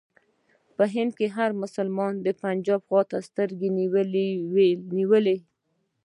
په 0.75 0.83
هند 0.93 1.11
کې 1.17 1.27
هر 1.37 1.49
مسلمان 1.61 2.13
د 2.21 2.27
پنجاب 2.41 2.81
خواته 2.87 3.17
سترګې 3.29 3.69
نیولې. 4.97 5.37